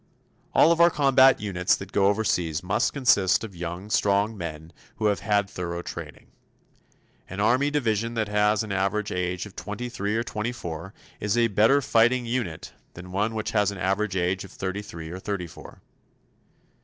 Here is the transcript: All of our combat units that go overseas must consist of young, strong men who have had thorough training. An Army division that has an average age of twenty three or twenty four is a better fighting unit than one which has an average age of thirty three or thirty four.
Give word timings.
All 0.55 0.71
of 0.71 0.81
our 0.81 0.89
combat 0.89 1.39
units 1.39 1.75
that 1.75 1.91
go 1.91 2.07
overseas 2.07 2.63
must 2.63 2.91
consist 2.91 3.43
of 3.43 3.55
young, 3.55 3.91
strong 3.91 4.35
men 4.35 4.73
who 4.95 5.05
have 5.05 5.19
had 5.19 5.47
thorough 5.47 5.83
training. 5.83 6.31
An 7.29 7.39
Army 7.39 7.69
division 7.69 8.15
that 8.15 8.27
has 8.27 8.63
an 8.63 8.71
average 8.71 9.11
age 9.11 9.45
of 9.45 9.55
twenty 9.55 9.89
three 9.89 10.15
or 10.17 10.23
twenty 10.23 10.51
four 10.51 10.95
is 11.19 11.37
a 11.37 11.49
better 11.49 11.83
fighting 11.83 12.25
unit 12.25 12.73
than 12.95 13.11
one 13.11 13.35
which 13.35 13.51
has 13.51 13.69
an 13.69 13.77
average 13.77 14.15
age 14.15 14.43
of 14.43 14.49
thirty 14.51 14.81
three 14.81 15.11
or 15.11 15.19
thirty 15.19 15.45
four. 15.45 15.83